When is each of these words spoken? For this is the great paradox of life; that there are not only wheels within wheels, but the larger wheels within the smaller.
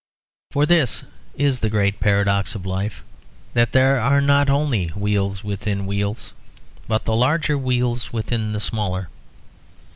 For 0.49 0.65
this 0.65 1.03
is 1.35 1.59
the 1.59 1.69
great 1.69 1.99
paradox 1.99 2.55
of 2.55 2.65
life; 2.65 3.03
that 3.53 3.71
there 3.71 3.99
are 3.99 4.19
not 4.19 4.49
only 4.49 4.87
wheels 4.95 5.43
within 5.43 5.85
wheels, 5.85 6.33
but 6.87 7.05
the 7.05 7.15
larger 7.15 7.55
wheels 7.55 8.11
within 8.11 8.51
the 8.51 8.59
smaller. 8.59 9.09